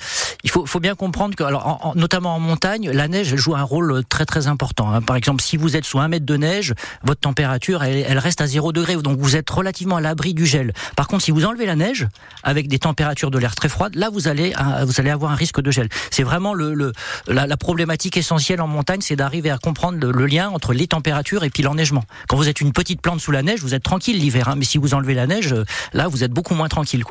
il 0.44 0.50
faut, 0.50 0.66
faut 0.66 0.80
bien 0.80 0.96
comprendre 0.96 1.36
que, 1.36 1.44
alors, 1.44 1.68
en, 1.68 1.90
en, 1.90 1.96
notamment 1.96 2.36
en 2.36 2.40
montagne, 2.46 2.90
la 2.92 3.08
neige 3.08 3.36
joue 3.36 3.56
un 3.56 3.64
rôle 3.64 4.04
très 4.08 4.26
très 4.26 4.48
important. 4.48 4.92
Hein. 4.92 5.02
Par 5.02 5.16
exemple, 5.16 5.42
si 5.42 5.58
vous 5.58 5.76
êtes 5.76 5.86
sous 5.86 6.00
un 6.00 6.08
mètre 6.08 6.26
de 6.26 6.38
neige, 6.38 6.74
votre 7.04 7.22
température 7.22 7.84
elle, 7.84 8.18
reste 8.18 8.42
à 8.42 8.48
0 8.48 8.72
degré, 8.72 8.96
donc 8.96 9.20
vous 9.20 9.36
êtes 9.36 9.50
relativement 9.50 9.98
à 9.98 10.02
l'abri 10.02 10.34
du 10.34 10.46
gel. 10.46 10.74
Par 10.96 11.08
contre, 11.08 11.24
si 11.24 11.32
vous 11.32 11.46
enlevez 11.46 11.66
la 11.66 11.76
neige 11.76 12.08
avec 12.44 12.68
des 12.68 12.80
températures 12.80 13.32
de 13.32 13.40
l'air 13.40 13.56
très 13.56 13.70
froides, 13.70 13.96
là 13.96 14.10
vous 14.10 14.28
allez 14.28 14.54
euh, 14.60 14.86
vous 14.86 15.00
allez 15.00 15.10
avoir 15.10 15.32
un 15.32 15.36
risque 15.36 15.62
de 15.62 15.72
gel. 15.72 15.90
C'est 16.12 16.24
vraiment 16.24 16.54
la, 16.54 17.58
problématique 17.58 18.18
essentielle 18.18 18.62
en 18.62 18.68
montagne, 18.68 19.02
c'est 19.02 19.16
d'arriver 19.16 19.50
à 19.50 19.58
comprendre 19.58 19.98
le, 19.98 20.26
lien 20.26 20.50
entre 20.50 20.74
les 20.74 20.88
températures 20.88 21.44
et 21.44 21.50
puis 21.50 21.64
l'enneigement. 21.64 22.04
Quand 22.28 22.38
vous 22.38 22.50
êtes 22.50 22.62
une 22.62 22.74
petite 22.74 23.02
plante 23.02 23.20
sous 23.20 23.32
la 23.32 23.44
neige, 23.44 23.62
vous 23.62 23.74
êtes 23.74 23.84
tranquille 23.84 24.18
l'hiver, 24.18 24.50
hein, 24.50 24.56
mais 24.58 24.66
si 24.66 24.78
vous 24.78 24.94
enlevez 24.94 25.14
la 25.14 25.28
neige, 25.28 25.56
là 25.94 26.08
vous 26.08 26.24
êtes 26.24 26.32
beaucoup 26.32 26.54
moins 26.54 26.68
tranquille. 26.68 27.04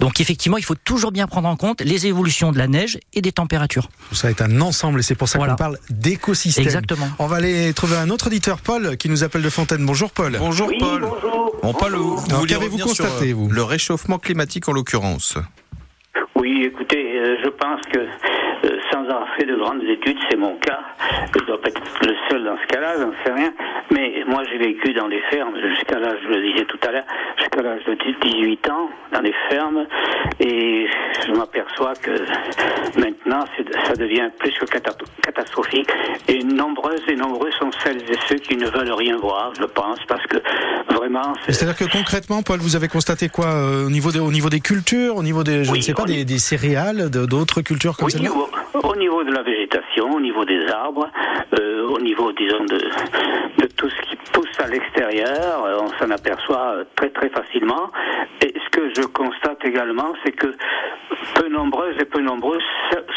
Donc 0.00 0.20
effectivement, 0.20 0.58
il 0.58 0.64
faut 0.64 0.74
toujours 0.74 1.12
bien 1.12 1.26
prendre 1.26 1.48
en 1.48 1.56
compte 1.56 1.80
les 1.80 2.06
évolutions 2.06 2.52
de 2.52 2.58
la 2.58 2.68
neige 2.68 2.98
et 3.12 3.22
des 3.22 3.32
températures. 3.32 3.88
Ça 4.12 4.30
est 4.30 4.42
un 4.42 4.60
ensemble 4.60 4.81
et 4.98 5.02
c'est 5.02 5.14
pour 5.14 5.28
ça 5.28 5.38
voilà. 5.38 5.52
qu'on 5.52 5.58
parle 5.58 5.78
d'écosystème. 5.90 6.64
Exactement. 6.64 7.06
On 7.18 7.26
va 7.26 7.36
aller 7.36 7.72
trouver 7.72 7.96
un 7.96 8.10
autre 8.10 8.26
auditeur, 8.26 8.60
Paul, 8.60 8.96
qui 8.96 9.08
nous 9.08 9.22
appelle 9.22 9.42
de 9.42 9.50
Fontaine. 9.50 9.84
Bonjour 9.86 10.10
Paul. 10.10 10.36
Bonjour 10.38 10.68
oui, 10.68 10.78
Paul. 10.78 11.00
Bonjour. 11.02 11.56
Bon, 11.62 11.72
Paul, 11.72 11.92
bonjour. 11.92 12.20
vous 12.20 12.46
qu'avez-vous 12.46 12.78
constaté, 12.78 13.32
vous 13.32 13.48
Le 13.48 13.62
réchauffement 13.62 14.18
climatique 14.18 14.68
en 14.68 14.72
l'occurrence? 14.72 15.38
Oui, 16.34 16.64
écoutez, 16.64 17.18
euh, 17.18 17.36
je 17.44 17.48
pense 17.50 17.80
que 17.92 18.00
avoir 19.12 19.28
fait 19.36 19.44
de 19.44 19.56
grandes 19.56 19.82
études, 19.82 20.18
c'est 20.30 20.36
mon 20.36 20.56
cas. 20.56 20.80
Je 21.34 21.44
dois 21.44 21.60
pas 21.60 21.68
être 21.68 21.80
le 22.02 22.14
seul 22.30 22.44
dans 22.44 22.56
ce 22.56 22.66
cas-là, 22.66 22.94
j'en 22.98 23.12
sais 23.24 23.32
rien. 23.32 23.52
Mais 23.90 24.24
moi, 24.26 24.42
j'ai 24.50 24.58
vécu 24.58 24.92
dans 24.94 25.06
les 25.06 25.20
fermes 25.30 25.54
jusqu'à 25.70 25.98
l'âge, 25.98 26.18
je 26.22 26.28
le 26.28 26.52
disais 26.52 26.64
tout 26.64 26.78
à 26.86 26.92
l'heure, 26.92 27.04
jusqu'à 27.38 27.62
l'âge 27.62 27.84
de 27.84 27.94
18 28.30 28.70
ans, 28.70 28.88
dans 29.12 29.20
les 29.20 29.34
fermes. 29.50 29.86
Et 30.40 30.86
je 31.26 31.32
m'aperçois 31.32 31.92
que 32.00 32.10
maintenant, 32.98 33.44
ça 33.86 33.94
devient 33.94 34.30
plus 34.38 34.52
que 34.52 34.66
catastrophique. 35.22 35.90
Et 36.28 36.42
nombreuses 36.42 37.02
et 37.08 37.16
nombreux 37.16 37.50
sont 37.52 37.70
celles 37.84 38.02
et 38.02 38.16
ceux 38.28 38.36
qui 38.36 38.56
ne 38.56 38.68
veulent 38.68 38.92
rien 38.92 39.16
voir, 39.18 39.52
je 39.58 39.64
pense, 39.64 39.98
parce 40.08 40.26
que 40.26 40.38
vraiment... 40.94 41.34
C'est-à-dire 41.48 41.76
que 41.76 41.90
concrètement, 41.90 42.42
Paul, 42.42 42.60
vous 42.60 42.76
avez 42.76 42.88
constaté 42.88 43.28
quoi 43.28 43.46
euh, 43.46 43.86
au, 43.86 43.90
niveau 43.90 44.10
des, 44.10 44.20
au 44.20 44.30
niveau 44.30 44.48
des 44.48 44.60
cultures, 44.60 45.16
au 45.16 45.22
niveau 45.22 45.44
des, 45.44 45.64
je 45.64 45.70
oui, 45.70 45.78
ne 45.78 45.82
sais 45.82 45.94
pas, 45.94 46.04
des, 46.04 46.24
des, 46.24 46.38
céréales, 46.38 47.10
d'autres 47.10 47.60
cultures 47.60 47.96
comme 47.96 48.06
oui, 48.06 48.12
ça 48.12 48.18
au, 48.74 48.78
au 48.78 48.96
niveau 48.96 49.24
de 49.24 49.32
la 49.32 49.42
végétation, 49.42 50.10
au 50.10 50.20
niveau 50.20 50.44
des 50.44 50.66
arbres, 50.68 51.08
euh, 51.58 51.86
au 51.88 52.00
niveau, 52.00 52.32
disons, 52.32 52.64
de, 52.64 52.78
de 53.58 53.66
tout 53.76 53.88
ce 53.88 54.02
qui 54.02 54.16
pousse 54.32 54.60
à 54.60 54.68
l'extérieur, 54.68 55.66
on 55.82 55.88
s'en 55.98 56.10
aperçoit 56.10 56.84
très 56.96 57.10
très 57.10 57.28
facilement. 57.28 57.90
Et 58.44 58.52
ce 58.52 58.70
que 58.70 58.88
je 58.96 59.06
constate 59.06 59.64
également, 59.64 60.14
c'est 60.24 60.32
que 60.32 60.54
peu 61.34 61.48
nombreuses 61.48 61.96
et 62.00 62.04
peu 62.04 62.20
nombreuses 62.20 62.62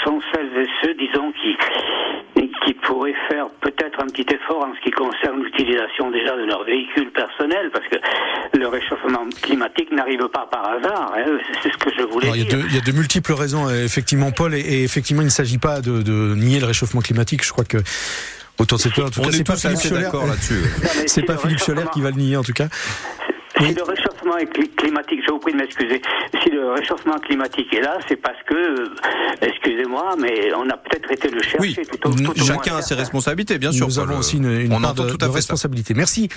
sont 0.04 0.20
celles 0.34 0.58
et 0.58 0.68
ceux, 0.82 0.94
disons, 0.96 1.32
qui, 1.32 1.58
qui 2.66 2.74
pourraient 2.74 3.16
faire 3.30 3.48
un 4.06 4.10
petit 4.10 4.26
effort 4.34 4.64
en 4.66 4.74
ce 4.76 4.82
qui 4.82 4.92
concerne 4.92 5.42
l'utilisation 5.44 6.12
déjà 6.12 6.36
de 6.38 6.46
leur 6.46 6.64
véhicule 6.64 7.12
personnel, 7.12 7.70
parce 7.74 7.88
que 7.88 7.96
le 8.58 8.68
réchauffement 8.68 9.26
climatique 9.42 9.92
n'arrive 9.92 10.28
pas 10.30 10.48
par 10.52 10.70
hasard. 10.70 11.14
Hein, 11.18 11.38
c'est 11.64 11.72
ce 11.72 11.78
que 11.78 11.90
je 11.98 12.04
voulais 12.04 12.28
Alors, 12.28 12.36
il, 12.38 12.44
y 12.44 12.46
dire. 12.46 12.58
de, 12.60 12.64
il 12.68 12.76
y 12.76 12.78
a 12.78 12.82
de 12.82 12.92
multiples 12.92 13.34
raisons, 13.34 13.70
effectivement, 13.70 14.32
Paul, 14.32 14.54
et, 14.54 14.60
et 14.60 14.84
effectivement, 14.84 15.22
il 15.22 15.26
ne 15.26 15.30
s'agit 15.30 15.58
pas 15.58 15.82
de, 15.82 16.02
de 16.02 16.36
nier 16.36 16.60
le 16.60 16.66
réchauffement 16.66 17.02
climatique. 17.02 17.44
Je 17.44 17.52
crois 17.52 17.66
que 17.66 17.78
autour 18.60 18.78
de 18.78 18.84
cette 18.84 18.98
en 19.00 19.10
tout 19.10 19.20
On 19.20 19.24
cas, 19.24 19.30
est 19.30 19.32
c'est 19.34 19.44
pas 19.44 19.54
tous 19.54 19.62
Philippe 19.62 19.78
assez 19.78 19.90
Scholler. 19.90 20.04
d'accord 20.04 20.28
là-dessus. 20.28 20.62
C'est 21.08 21.08
si 21.10 21.22
pas 21.24 21.38
Philippe 21.38 21.60
Scholler 21.60 21.84
qui 21.94 22.02
va 22.02 22.12
le 22.12 22.18
nier, 22.18 22.38
en 22.38 22.44
tout 22.44 22.54
cas. 22.54 22.68
Si 23.58 23.74
le 23.74 23.84
réchauffement 23.84 24.36
climatique, 24.78 25.20
je 25.26 25.32
vous 25.32 25.40
prie 25.40 25.54
de 25.54 25.58
m'excuser, 25.58 26.02
si 26.44 26.50
le 26.50 26.72
réchauffement 26.74 27.18
climatique 27.20 27.74
est 27.74 27.82
là, 27.82 27.98
c'est 28.08 28.16
parce 28.18 28.38
que, 28.48 28.54
euh, 28.54 28.90
excusez-moi, 29.42 30.16
mais 30.20 30.54
on 30.56 30.70
a 30.70 30.78
peut-être 30.78 31.12
été 31.12 31.30
le 31.30 31.42
chercher 31.42 31.58
Oui, 31.60 31.76
tout 31.90 32.10
au, 32.10 32.14
tout 32.14 32.32
au 32.32 32.44
chacun 32.46 32.72
moins. 32.72 32.80
a 32.80 32.84
ses 32.84 32.96
responsabilités, 32.96 33.58
bien 33.58 33.72
sûr. 33.72 33.88
Nous 33.88 33.96
Paul. 33.96 34.04
avons 34.10 34.20
aussi 34.20 34.38
une, 34.38 34.52
une 34.62 34.74
On 34.74 34.82
part 34.82 34.94
de, 34.94 35.04
tout 35.04 35.08
à 35.08 35.10
de 35.12 35.16
fait 35.18 35.28
ça. 35.28 35.36
responsabilité. 35.36 35.94
Merci, 35.94 36.30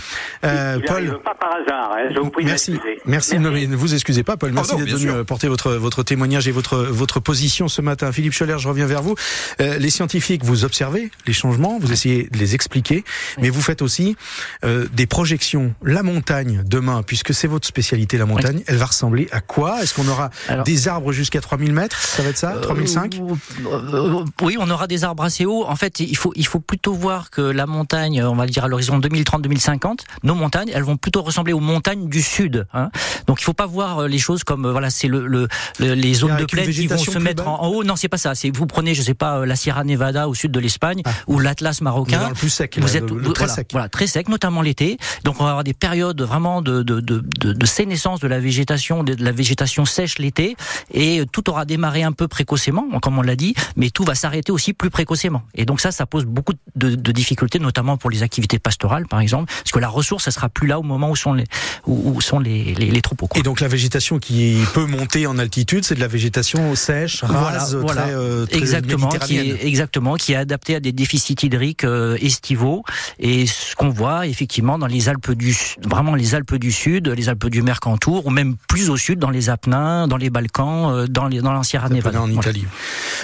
euh, 0.44 0.78
Paul. 0.86 1.18
pas 1.24 1.34
par 1.34 1.54
hasard, 1.56 1.92
hein, 1.98 2.08
je 2.14 2.20
vous 2.20 2.30
prie 2.30 2.44
de 2.44 2.50
Merci, 2.50 2.72
m'excuser. 2.72 3.00
merci. 3.06 3.38
Non, 3.38 3.50
mais 3.50 3.66
ne 3.66 3.76
vous 3.76 3.94
excusez 3.94 4.22
pas, 4.22 4.36
Paul. 4.36 4.52
Merci 4.52 4.76
d'être 4.76 4.88
venu 4.96 5.10
euh, 5.10 5.24
porter 5.24 5.48
votre 5.48 5.72
votre 5.72 6.02
témoignage 6.02 6.46
et 6.48 6.52
votre 6.52 6.76
votre 6.78 7.20
position 7.20 7.68
ce 7.68 7.82
matin. 7.82 8.12
Philippe 8.12 8.32
Scholler, 8.32 8.56
je 8.58 8.68
reviens 8.68 8.86
vers 8.86 9.02
vous. 9.02 9.14
Euh, 9.60 9.78
les 9.78 9.90
scientifiques, 9.90 10.44
vous 10.44 10.64
observez 10.64 11.10
les 11.26 11.32
changements, 11.32 11.78
vous 11.80 11.92
essayez 11.92 12.28
de 12.30 12.38
les 12.38 12.54
expliquer, 12.54 13.04
mais 13.40 13.50
vous 13.50 13.60
faites 13.62 13.82
aussi 13.82 14.16
euh, 14.64 14.86
des 14.92 15.06
projections. 15.06 15.74
La 15.82 16.02
montagne 16.02 16.62
demain, 16.66 17.02
puisque 17.08 17.32
c'est 17.34 17.48
votre 17.48 17.66
spécialité. 17.66 18.18
la 18.18 18.26
montagne. 18.26 18.62
Elle 18.66 18.76
va 18.76 18.84
ressembler 18.84 19.28
à 19.32 19.40
quoi? 19.40 19.82
Est-ce 19.82 19.94
qu'on 19.94 20.06
aura 20.06 20.30
des 20.64 20.88
arbres 20.88 21.10
jusqu'à 21.10 21.40
3000 21.40 21.72
mètres? 21.72 22.00
Ça 22.00 22.22
va 22.22 22.28
être 22.28 22.36
ça? 22.36 22.52
3005 22.60 23.18
euh, 23.66 24.24
Oui, 24.42 24.56
on 24.60 24.70
aura 24.70 24.86
des 24.86 25.04
arbres 25.04 25.24
assez 25.24 25.46
hauts. 25.46 25.64
En 25.66 25.74
fait, 25.74 26.00
il 26.00 26.16
faut, 26.16 26.32
il 26.36 26.46
faut 26.46 26.60
plutôt 26.60 26.92
voir 26.92 27.30
que 27.30 27.40
la 27.40 27.66
montagne, 27.66 28.22
on 28.22 28.34
va 28.34 28.46
dire 28.46 28.64
à 28.64 28.68
l'horizon 28.68 29.00
2030-2050, 29.00 30.00
nos 30.22 30.34
montagnes, 30.34 30.70
elles 30.72 30.82
vont 30.82 30.98
plutôt 30.98 31.22
ressembler 31.22 31.54
aux 31.54 31.60
montagnes 31.60 32.08
du 32.08 32.20
sud. 32.20 32.66
Hein. 32.74 32.90
Donc 33.26 33.40
il 33.40 33.44
faut 33.44 33.54
pas 33.54 33.66
voir 33.66 34.06
les 34.06 34.18
choses 34.18 34.44
comme 34.44 34.70
voilà, 34.70 34.90
c'est 34.90 35.08
le, 35.08 35.26
le, 35.26 35.48
les 35.78 36.14
zones 36.14 36.36
de 36.36 36.44
plaine 36.44 36.70
qui 36.70 36.86
vont 36.88 36.98
se 36.98 37.18
mettre 37.18 37.48
en, 37.48 37.68
haut. 37.68 37.84
Non, 37.84 37.96
c'est 37.96 38.08
pas 38.08 38.18
ça. 38.18 38.32
Vous 38.52 38.66
prenez, 38.66 38.94
je 38.94 39.00
sais 39.00 39.14
pas, 39.14 39.46
la 39.46 39.56
Sierra 39.56 39.82
Nevada 39.84 40.28
au 40.28 40.34
sud 40.34 40.52
de 40.52 40.60
l'Espagne 40.60 41.00
ah. 41.06 41.10
ou 41.26 41.38
l'Atlas 41.38 41.80
marocain. 41.80 42.20
Dans 42.20 42.28
le 42.28 42.34
plus 42.34 42.50
sec. 42.50 42.78
Vous 42.78 42.96
êtes 42.98 43.06
très 43.32 43.48
sec. 43.48 43.68
Voilà, 43.72 43.88
très 43.88 44.06
sec, 44.06 44.28
notamment 44.28 44.60
l'été. 44.60 44.98
Donc 45.24 45.36
on 45.40 45.44
va 45.44 45.50
avoir 45.50 45.64
des 45.64 45.74
périodes 45.74 46.20
vraiment 46.20 46.60
de, 46.60 46.82
de, 46.82 46.97
de, 47.00 47.22
de, 47.40 47.52
de 47.52 47.66
sénescence 47.66 48.20
de 48.20 48.28
la 48.28 48.40
végétation, 48.40 49.04
de, 49.04 49.16
la 49.18 49.32
végétation 49.32 49.84
sèche 49.84 50.18
l'été, 50.18 50.56
et 50.92 51.22
tout 51.32 51.48
aura 51.50 51.64
démarré 51.64 52.02
un 52.02 52.12
peu 52.12 52.28
précocement, 52.28 52.86
comme 53.00 53.18
on 53.18 53.22
l'a 53.22 53.36
dit, 53.36 53.54
mais 53.76 53.90
tout 53.90 54.04
va 54.04 54.14
s'arrêter 54.14 54.52
aussi 54.52 54.72
plus 54.72 54.90
précocement. 54.90 55.42
Et 55.54 55.64
donc 55.64 55.80
ça, 55.80 55.92
ça 55.92 56.06
pose 56.06 56.24
beaucoup 56.24 56.52
de, 56.76 56.94
de, 56.94 57.12
difficultés, 57.12 57.58
notamment 57.58 57.96
pour 57.96 58.10
les 58.10 58.22
activités 58.22 58.58
pastorales, 58.58 59.06
par 59.06 59.20
exemple, 59.20 59.46
parce 59.46 59.72
que 59.72 59.78
la 59.78 59.88
ressource, 59.88 60.24
ça 60.24 60.30
sera 60.30 60.48
plus 60.48 60.66
là 60.66 60.78
au 60.78 60.82
moment 60.82 61.10
où 61.10 61.16
sont 61.16 61.32
les, 61.32 61.44
où, 61.86 62.20
sont 62.20 62.38
les, 62.38 62.74
les, 62.74 62.90
les 62.90 63.02
troupeaux. 63.02 63.28
Et 63.34 63.42
donc 63.42 63.60
la 63.60 63.68
végétation 63.68 64.18
qui 64.18 64.58
peut 64.74 64.86
monter 64.86 65.26
en 65.26 65.38
altitude, 65.38 65.84
c'est 65.84 65.94
de 65.94 66.00
la 66.00 66.08
végétation 66.08 66.74
sèche, 66.74 67.22
rase, 67.24 67.76
voilà, 67.76 68.02
très, 68.02 68.14
euh, 68.14 68.46
très 68.46 68.58
exactement, 68.58 69.08
qui 69.08 69.38
est, 69.38 69.66
exactement, 69.66 70.14
qui 70.16 70.32
est 70.32 70.36
adaptée 70.36 70.74
à 70.74 70.80
des 70.80 70.92
déficits 70.92 71.36
hydriques 71.42 71.84
euh, 71.84 72.16
estivaux. 72.20 72.84
Et 73.18 73.46
ce 73.46 73.74
qu'on 73.76 73.90
voit 73.90 74.26
effectivement 74.26 74.78
dans 74.78 74.86
les 74.86 75.08
Alpes 75.08 75.32
du, 75.32 75.56
vraiment 75.84 76.14
les 76.14 76.34
Alpes 76.34 76.56
du 76.56 76.72
Sud, 76.72 76.87
les 76.96 77.28
Alpes 77.28 77.46
du 77.46 77.62
Mercantour, 77.62 78.26
ou 78.26 78.30
même 78.30 78.56
plus 78.68 78.90
au 78.90 78.96
sud 78.96 79.18
dans 79.18 79.30
les 79.30 79.50
Apennins, 79.50 80.08
dans 80.08 80.16
les 80.16 80.30
Balkans, 80.30 80.90
euh, 80.90 81.06
dans 81.06 81.28
les 81.28 81.40
dans 81.40 81.52
Nevada. 81.90 82.22
En 82.22 82.30
Italie. 82.30 82.66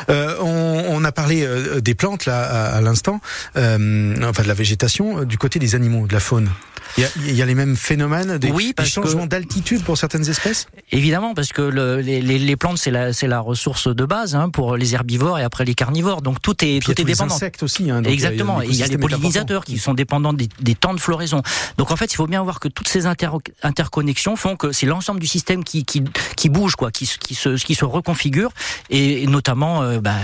Euh, 0.09 0.37
on, 0.41 0.85
on, 0.91 1.05
a 1.05 1.13
parlé 1.13 1.45
euh, 1.45 1.81
des 1.81 1.95
plantes 1.95 2.27
là 2.27 2.43
à, 2.43 2.77
à 2.77 2.81
l'instant, 2.81 3.21
euh, 3.57 4.15
enfin 4.25 4.43
de 4.43 4.49
la 4.49 4.55
végétation, 4.55 5.25
du 5.25 5.39
côté 5.39 5.59
des 5.59 5.75
animaux, 5.75 6.07
de 6.07 6.13
la 6.13 6.21
faune. 6.21 6.49
Il 6.97 7.03
y, 7.03 7.07
a, 7.07 7.09
il 7.27 7.35
y 7.35 7.43
a 7.43 7.47
les 7.47 7.57
mêmes 7.57 7.75
phénomènes, 7.75 8.39
des, 8.39 8.51
oui, 8.53 8.73
des 8.77 8.85
changements 8.85 9.27
d'altitude 9.27 9.83
pour 9.83 9.99
certaines 9.99 10.29
espèces? 10.29 10.69
Évidemment, 10.93 11.35
parce 11.35 11.53
que 11.53 11.63
le, 11.63 12.01
les, 12.01 12.21
les, 12.21 12.57
plantes, 12.57 12.79
c'est 12.79 12.93
la, 12.93 13.11
la 13.11 13.41
ressource 13.41 13.89
de 13.89 14.05
base 14.05 14.37
hein, 14.37 14.49
pour 14.49 14.77
les 14.77 14.95
herbivores 14.95 15.41
et 15.41 15.43
après 15.43 15.65
les 15.65 15.75
carnivores. 15.75 16.23
Donc 16.23 16.41
tout 16.41 16.55
est, 16.65 16.81
tout 16.81 16.93
est 16.93 17.05
dépendant. 17.05 17.35
Les 17.35 17.35
insectes 17.35 17.65
aussi. 17.65 17.91
Hein, 17.91 18.05
Exactement. 18.05 18.63
Il 18.63 18.77
y 18.77 18.83
a, 18.85 18.87
les 18.87 18.99
pollinisateurs 18.99 19.65
qui 19.65 19.79
sont 19.79 19.95
dépendants 19.95 20.35
des, 20.35 20.49
des, 20.61 20.75
temps 20.77 20.95
de 20.95 21.01
floraison. 21.01 21.43
Donc 21.79 21.91
en 21.91 21.97
fait, 21.97 22.13
il 22.13 22.17
faut 22.17 22.29
bien 22.29 22.43
voir 22.43 22.61
que 22.61 22.69
toutes 22.69 22.89
ces 22.89 23.07
inter 23.07 23.31
interconnexions 23.63 24.37
font 24.37 24.57
que 24.57 24.73
c'est 24.73 24.87
l'ensemble 24.87 25.21
du 25.21 25.27
système 25.27 25.65
qui, 25.65 25.85
qui, 25.85 26.03
qui, 26.37 26.49
bouge, 26.49 26.77
quoi, 26.77 26.91
qui, 26.91 27.11
qui, 27.21 27.35
se, 27.35 27.51
qui 27.51 27.75
se 27.75 27.85
reconfigure, 27.85 28.51
et, 28.91 29.27
notamment 29.27 29.83
euh, 29.83 30.01
bah, 30.01 30.15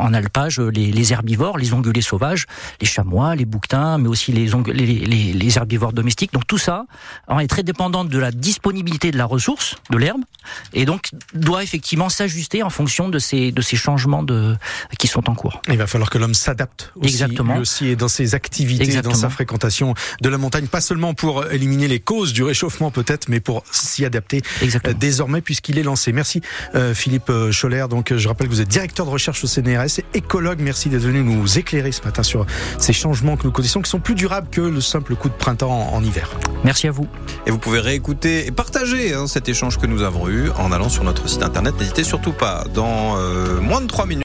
en, 0.00 0.12
alpage, 0.14 0.60
les, 0.60 0.92
les, 0.92 1.12
herbivores, 1.12 1.58
les 1.58 1.72
ongulés 1.72 2.02
sauvages, 2.02 2.46
les 2.80 2.86
chamois, 2.86 3.34
les 3.34 3.44
bouquetins, 3.44 3.98
mais 3.98 4.08
aussi 4.08 4.32
les, 4.32 4.46
les, 4.72 4.86
les, 5.06 5.32
les 5.32 5.56
herbivores 5.58 5.92
domestiques. 5.92 6.32
Donc 6.32 6.46
tout 6.46 6.58
ça 6.58 6.86
est 7.40 7.46
très 7.46 7.62
dépendant 7.62 8.04
de 8.04 8.18
la 8.18 8.30
disponibilité 8.30 9.10
de 9.10 9.18
la 9.18 9.24
ressource, 9.24 9.76
de 9.90 9.98
l'herbe, 9.98 10.22
et 10.72 10.84
donc 10.84 11.10
doit 11.34 11.62
effectivement 11.62 12.08
s'ajuster 12.08 12.62
en 12.62 12.70
fonction 12.70 13.08
de 13.08 13.18
ces, 13.18 13.52
de 13.52 13.62
ces 13.62 13.76
changements 13.76 14.22
de, 14.22 14.56
qui 14.98 15.06
sont 15.06 15.28
en 15.28 15.34
cours. 15.34 15.60
Il 15.68 15.78
va 15.78 15.86
falloir 15.86 16.10
que 16.10 16.18
l'homme 16.18 16.34
s'adapte 16.34 16.92
aussi, 16.96 17.08
Exactement. 17.08 17.54
lui 17.54 17.60
aussi 17.60 17.88
et 17.88 17.96
dans 17.96 18.08
ses 18.08 18.34
activités, 18.34 19.00
dans 19.02 19.14
sa 19.14 19.30
fréquentation 19.30 19.94
de 20.20 20.28
la 20.28 20.38
montagne, 20.38 20.66
pas 20.66 20.80
seulement 20.80 21.14
pour 21.14 21.46
éliminer 21.50 21.88
les 21.88 22.00
causes 22.00 22.32
du 22.36 22.42
réchauffement 22.42 22.90
peut-être, 22.90 23.28
mais 23.28 23.40
pour 23.40 23.64
s'y 23.70 24.04
adapter 24.04 24.42
Exactement. 24.60 24.94
Euh, 24.94 24.98
désormais 24.98 25.40
puisqu'il 25.40 25.78
est 25.78 25.82
lancé. 25.82 26.12
Merci 26.12 26.42
euh, 26.74 26.92
Philippe 26.92 27.30
euh, 27.30 27.50
Scholler. 27.50 27.86
Donc 27.88 28.14
je 28.14 28.28
rappelle 28.28 28.48
que 28.48 28.52
vous 28.52 28.60
êtes 28.60 28.68
directeur 28.68 29.06
de 29.06 29.10
recherche 29.10 29.42
au 29.42 29.46
CNRS 29.46 30.00
et 30.00 30.04
écologue. 30.12 30.58
Merci 30.60 30.90
d'être 30.90 31.02
venu 31.02 31.22
nous 31.22 31.58
éclairer 31.58 31.92
ce 31.92 32.02
matin 32.02 32.22
sur 32.22 32.44
ces 32.78 32.92
changements 32.92 33.38
que 33.38 33.44
nous 33.44 33.52
connaissons 33.52 33.80
qui 33.80 33.90
sont 33.90 34.00
plus 34.00 34.14
durables 34.14 34.48
que 34.50 34.60
le 34.60 34.82
simple 34.82 35.16
coup 35.16 35.30
de 35.30 35.34
printemps 35.34 35.94
en, 35.94 36.04
hiver. 36.04 36.30
Merci 36.62 36.88
à 36.88 36.90
vous. 36.90 37.06
Et 37.46 37.50
vous 37.50 37.58
pouvez 37.58 37.80
réécouter 37.80 38.46
et 38.46 38.50
partager 38.50 39.14
hein, 39.14 39.26
cet 39.26 39.48
échange 39.48 39.78
que 39.78 39.86
nous 39.86 40.02
avons 40.02 40.28
eu 40.28 40.50
en 40.58 40.72
allant 40.72 40.90
sur 40.90 41.04
notre 41.04 41.28
site 41.28 41.42
internet. 41.42 41.74
N'hésitez 41.78 42.04
surtout 42.04 42.32
pas. 42.32 42.64
Dans 42.74 43.16
euh, 43.16 43.60
moins 43.60 43.80
de 43.80 43.86
3 43.86 44.04
minutes, 44.04 44.14